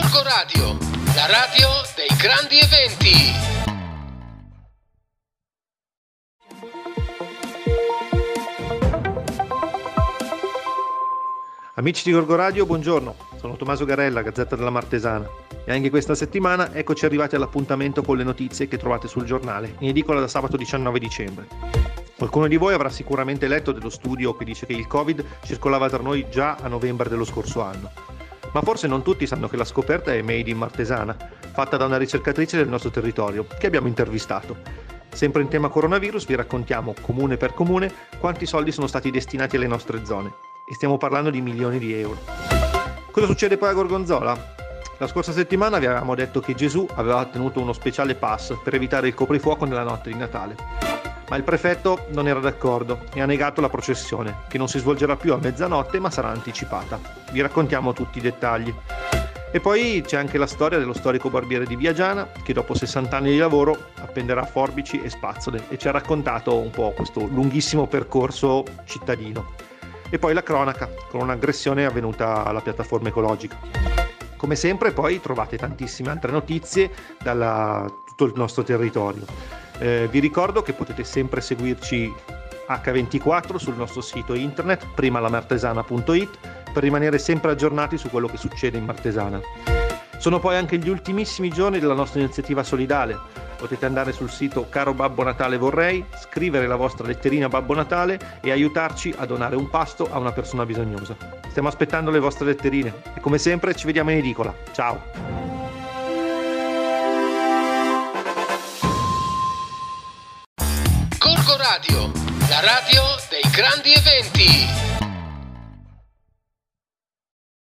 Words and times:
Gorgo 0.00 0.22
Radio, 0.22 0.78
la 1.16 1.26
radio 1.26 1.68
dei 1.96 2.16
grandi 2.16 2.56
eventi. 2.60 3.12
Amici 11.74 12.04
di 12.04 12.12
Gorgo 12.12 12.36
Radio, 12.36 12.64
buongiorno. 12.64 13.16
Sono 13.40 13.56
Tommaso 13.56 13.84
Garella, 13.84 14.22
Gazzetta 14.22 14.54
della 14.54 14.70
Martesana. 14.70 15.28
E 15.64 15.72
anche 15.72 15.90
questa 15.90 16.14
settimana 16.14 16.72
eccoci 16.72 17.04
arrivati 17.04 17.34
all'appuntamento 17.34 18.02
con 18.02 18.16
le 18.16 18.22
notizie 18.22 18.68
che 18.68 18.78
trovate 18.78 19.08
sul 19.08 19.24
giornale, 19.24 19.74
in 19.80 19.88
edicola 19.88 20.20
da 20.20 20.28
sabato 20.28 20.56
19 20.56 20.98
dicembre. 21.00 21.48
Qualcuno 22.16 22.46
di 22.46 22.56
voi 22.56 22.72
avrà 22.72 22.88
sicuramente 22.88 23.48
letto 23.48 23.72
dello 23.72 23.90
studio 23.90 24.36
che 24.36 24.44
dice 24.44 24.64
che 24.64 24.74
il 24.74 24.86
Covid 24.86 25.24
circolava 25.42 25.88
tra 25.88 25.98
noi 25.98 26.24
già 26.30 26.54
a 26.54 26.68
novembre 26.68 27.08
dello 27.08 27.24
scorso 27.24 27.62
anno. 27.62 28.17
Ma 28.52 28.62
forse 28.62 28.86
non 28.86 29.02
tutti 29.02 29.26
sanno 29.26 29.48
che 29.48 29.56
la 29.56 29.64
scoperta 29.64 30.12
è 30.12 30.22
made 30.22 30.50
in 30.50 30.56
Martesana, 30.56 31.16
fatta 31.52 31.76
da 31.76 31.84
una 31.84 31.98
ricercatrice 31.98 32.56
del 32.56 32.68
nostro 32.68 32.90
territorio, 32.90 33.46
che 33.58 33.66
abbiamo 33.66 33.88
intervistato. 33.88 34.56
Sempre 35.10 35.42
in 35.42 35.48
tema 35.48 35.68
coronavirus 35.68 36.26
vi 36.26 36.34
raccontiamo, 36.34 36.94
comune 37.00 37.36
per 37.36 37.54
comune, 37.54 37.92
quanti 38.18 38.46
soldi 38.46 38.72
sono 38.72 38.86
stati 38.86 39.10
destinati 39.10 39.56
alle 39.56 39.66
nostre 39.66 40.04
zone. 40.04 40.32
E 40.68 40.74
stiamo 40.74 40.96
parlando 40.96 41.30
di 41.30 41.40
milioni 41.40 41.78
di 41.78 41.92
euro. 41.94 42.18
Cosa 43.10 43.26
succede 43.26 43.56
poi 43.56 43.70
a 43.70 43.72
Gorgonzola? 43.72 44.54
La 44.98 45.06
scorsa 45.06 45.32
settimana 45.32 45.78
vi 45.78 45.86
avevamo 45.86 46.14
detto 46.14 46.40
che 46.40 46.54
Gesù 46.54 46.86
aveva 46.94 47.24
tenuto 47.26 47.60
uno 47.60 47.72
speciale 47.72 48.14
pass 48.14 48.54
per 48.62 48.74
evitare 48.74 49.08
il 49.08 49.14
coprifuoco 49.14 49.64
nella 49.64 49.82
notte 49.82 50.10
di 50.10 50.16
Natale. 50.16 50.87
Ma 51.28 51.36
il 51.36 51.42
prefetto 51.42 52.06
non 52.10 52.26
era 52.26 52.40
d'accordo 52.40 53.00
e 53.12 53.20
ha 53.20 53.26
negato 53.26 53.60
la 53.60 53.68
processione, 53.68 54.44
che 54.48 54.56
non 54.56 54.68
si 54.68 54.78
svolgerà 54.78 55.16
più 55.16 55.34
a 55.34 55.38
mezzanotte 55.38 55.98
ma 55.98 56.10
sarà 56.10 56.28
anticipata. 56.28 56.98
Vi 57.30 57.40
raccontiamo 57.40 57.92
tutti 57.92 58.18
i 58.18 58.22
dettagli. 58.22 58.74
E 59.50 59.60
poi 59.60 60.02
c'è 60.04 60.18
anche 60.18 60.36
la 60.36 60.46
storia 60.46 60.78
dello 60.78 60.92
storico 60.92 61.30
barbiere 61.30 61.64
di 61.64 61.74
Viagiana 61.74 62.28
che 62.42 62.52
dopo 62.52 62.74
60 62.74 63.16
anni 63.16 63.30
di 63.30 63.38
lavoro 63.38 63.76
appenderà 64.00 64.44
forbici 64.44 65.00
e 65.00 65.08
spazzole 65.08 65.64
e 65.68 65.78
ci 65.78 65.88
ha 65.88 65.90
raccontato 65.90 66.56
un 66.56 66.70
po' 66.70 66.92
questo 66.92 67.20
lunghissimo 67.20 67.86
percorso 67.86 68.64
cittadino. 68.84 69.54
E 70.10 70.18
poi 70.18 70.32
la 70.34 70.42
cronaca 70.42 70.88
con 71.10 71.20
un'aggressione 71.20 71.84
avvenuta 71.84 72.44
alla 72.44 72.60
piattaforma 72.60 73.08
ecologica. 73.08 73.58
Come 74.36 74.54
sempre 74.54 74.92
poi 74.92 75.20
trovate 75.20 75.56
tantissime 75.56 76.10
altre 76.10 76.30
notizie 76.30 76.90
da 77.22 77.90
tutto 78.06 78.24
il 78.24 78.32
nostro 78.34 78.62
territorio. 78.62 79.24
Eh, 79.78 80.08
vi 80.10 80.18
ricordo 80.18 80.62
che 80.62 80.72
potete 80.72 81.04
sempre 81.04 81.40
seguirci 81.40 82.12
H24 82.68 83.56
sul 83.56 83.76
nostro 83.76 84.00
sito 84.00 84.34
internet 84.34 84.86
primalamartesana.it 84.94 86.38
per 86.72 86.82
rimanere 86.82 87.18
sempre 87.18 87.52
aggiornati 87.52 87.96
su 87.96 88.10
quello 88.10 88.28
che 88.28 88.36
succede 88.36 88.76
in 88.76 88.84
Martesana. 88.84 89.40
Sono 90.18 90.40
poi 90.40 90.56
anche 90.56 90.78
gli 90.78 90.88
ultimissimi 90.88 91.48
giorni 91.48 91.78
della 91.78 91.94
nostra 91.94 92.20
iniziativa 92.20 92.62
solidale. 92.62 93.16
Potete 93.56 93.86
andare 93.86 94.12
sul 94.12 94.30
sito 94.30 94.68
Caro 94.68 94.92
Babbo 94.92 95.22
Natale 95.22 95.56
Vorrei, 95.58 96.04
scrivere 96.20 96.66
la 96.66 96.76
vostra 96.76 97.06
letterina 97.06 97.48
Babbo 97.48 97.74
Natale 97.74 98.38
e 98.40 98.50
aiutarci 98.50 99.14
a 99.16 99.26
donare 99.26 99.56
un 99.56 99.68
pasto 99.70 100.08
a 100.10 100.18
una 100.18 100.32
persona 100.32 100.66
bisognosa. 100.66 101.16
Stiamo 101.48 101.68
aspettando 101.68 102.10
le 102.10 102.20
vostre 102.20 102.46
letterine 102.46 102.92
e 103.14 103.20
come 103.20 103.38
sempre 103.38 103.74
ci 103.74 103.86
vediamo 103.86 104.10
in 104.10 104.18
edicola. 104.18 104.54
Ciao! 104.72 105.37
Gorgo 111.18 111.56
Radio, 111.56 112.12
la 112.48 112.60
radio 112.60 113.02
dei 113.28 113.50
grandi 113.50 113.92
eventi. 113.92 114.87